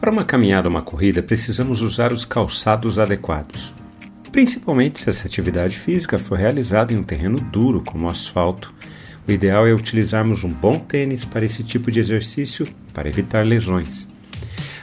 [0.00, 3.74] Para uma caminhada ou uma corrida, precisamos usar os calçados adequados,
[4.32, 8.72] principalmente se essa atividade física for realizada em um terreno duro, como o asfalto.
[9.28, 14.08] O ideal é utilizarmos um bom tênis para esse tipo de exercício para evitar lesões.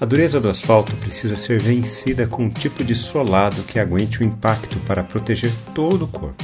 [0.00, 4.24] A dureza do asfalto precisa ser vencida com um tipo de solado que aguente o
[4.24, 6.42] impacto para proteger todo o corpo.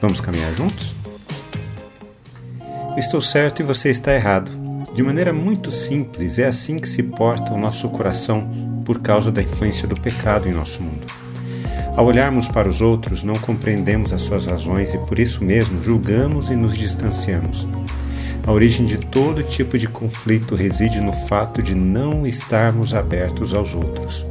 [0.00, 0.94] Vamos caminhar juntos?
[2.96, 4.57] Estou certo e você está errado.
[4.98, 8.50] De maneira muito simples, é assim que se porta o nosso coração
[8.84, 11.06] por causa da influência do pecado em nosso mundo.
[11.96, 16.50] Ao olharmos para os outros, não compreendemos as suas razões e por isso mesmo julgamos
[16.50, 17.64] e nos distanciamos.
[18.44, 23.76] A origem de todo tipo de conflito reside no fato de não estarmos abertos aos
[23.76, 24.26] outros.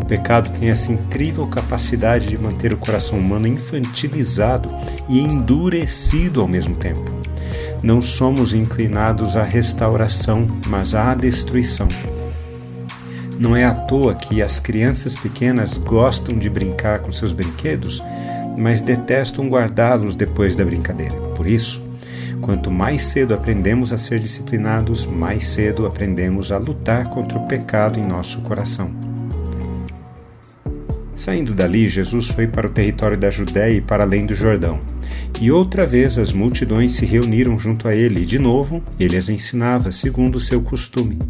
[0.00, 4.68] O pecado tem essa incrível capacidade de manter o coração humano infantilizado
[5.08, 7.22] e endurecido ao mesmo tempo.
[7.82, 11.88] Não somos inclinados à restauração, mas à destruição.
[13.38, 18.02] Não é à toa que as crianças pequenas gostam de brincar com seus brinquedos,
[18.56, 21.16] mas detestam guardá-los depois da brincadeira.
[21.34, 21.82] Por isso,
[22.42, 28.00] Quanto mais cedo aprendemos a ser disciplinados, mais cedo aprendemos a lutar contra o pecado
[28.00, 28.90] em nosso coração.
[31.22, 34.80] Saindo dali, Jesus foi para o território da Judéia e para além do Jordão.
[35.40, 39.28] E outra vez as multidões se reuniram junto a ele, e de novo ele as
[39.28, 41.20] ensinava, segundo o seu costume.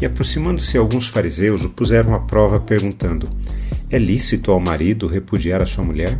[0.00, 3.28] E aproximando-se alguns fariseus, o puseram à prova, perguntando:
[3.90, 6.18] É lícito ao marido repudiar a sua mulher?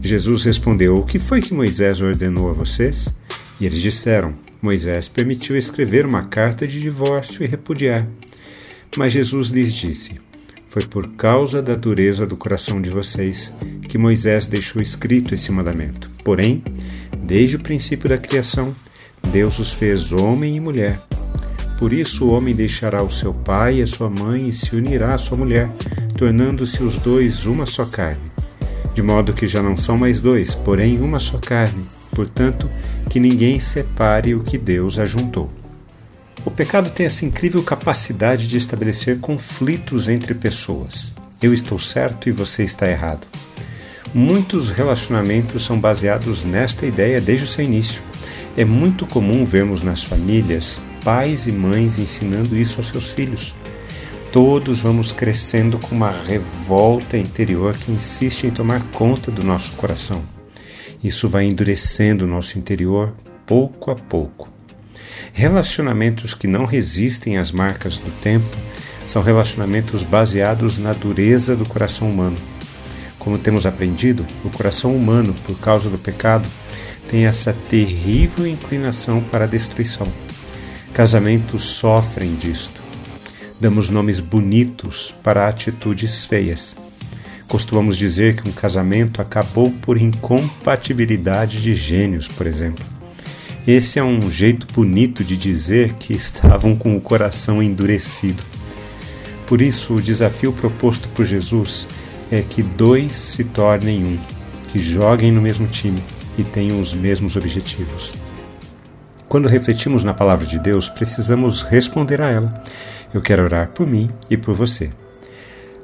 [0.00, 3.12] Jesus respondeu: O que foi que Moisés ordenou a vocês?
[3.60, 8.06] E eles disseram: Moisés permitiu escrever uma carta de divórcio e repudiar.
[8.96, 10.29] Mas Jesus lhes disse:
[10.70, 13.52] Foi por causa da dureza do coração de vocês
[13.88, 16.08] que Moisés deixou escrito esse mandamento.
[16.22, 16.62] Porém,
[17.18, 18.72] desde o princípio da criação,
[19.32, 21.00] Deus os fez homem e mulher.
[21.76, 25.14] Por isso o homem deixará o seu pai e a sua mãe e se unirá
[25.14, 25.68] à sua mulher,
[26.16, 28.22] tornando-se os dois uma só carne.
[28.94, 31.84] De modo que já não são mais dois, porém uma só carne.
[32.12, 32.70] Portanto,
[33.08, 35.50] que ninguém separe o que Deus ajuntou.
[36.42, 41.12] O pecado tem essa incrível capacidade de estabelecer conflitos entre pessoas.
[41.40, 43.26] Eu estou certo e você está errado.
[44.14, 48.02] Muitos relacionamentos são baseados nesta ideia desde o seu início.
[48.56, 53.54] É muito comum vermos nas famílias pais e mães ensinando isso aos seus filhos.
[54.32, 60.22] Todos vamos crescendo com uma revolta interior que insiste em tomar conta do nosso coração.
[61.04, 63.14] Isso vai endurecendo o nosso interior
[63.46, 64.59] pouco a pouco.
[65.32, 68.56] Relacionamentos que não resistem às marcas do tempo
[69.06, 72.36] são relacionamentos baseados na dureza do coração humano.
[73.18, 76.48] Como temos aprendido, o coração humano, por causa do pecado,
[77.08, 80.06] tem essa terrível inclinação para a destruição.
[80.94, 82.80] Casamentos sofrem disto.
[83.58, 86.76] Damos nomes bonitos para atitudes feias.
[87.46, 92.99] Costumamos dizer que um casamento acabou por incompatibilidade de gênios, por exemplo.
[93.66, 98.42] Esse é um jeito bonito de dizer que estavam com o coração endurecido.
[99.46, 101.86] Por isso, o desafio proposto por Jesus
[102.32, 104.18] é que dois se tornem um,
[104.68, 106.02] que joguem no mesmo time
[106.38, 108.12] e tenham os mesmos objetivos.
[109.28, 112.62] Quando refletimos na palavra de Deus, precisamos responder a ela.
[113.12, 114.90] Eu quero orar por mim e por você.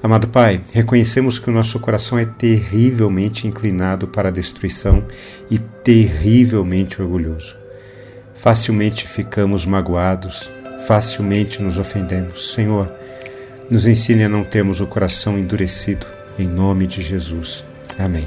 [0.02, 5.04] Amado Pai, reconhecemos que o nosso coração é terrivelmente inclinado para a destruição
[5.50, 7.65] e terrivelmente orgulhoso.
[8.36, 10.50] Facilmente ficamos magoados,
[10.86, 12.52] facilmente nos ofendemos.
[12.52, 12.90] Senhor,
[13.70, 16.06] nos ensine a não termos o coração endurecido,
[16.38, 17.64] em nome de Jesus.
[17.98, 18.26] Amém.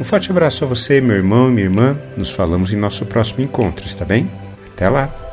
[0.00, 1.96] Um forte abraço a você, meu irmão e minha irmã.
[2.16, 4.30] Nos falamos em nosso próximo encontro, está bem?
[4.74, 5.27] Até lá!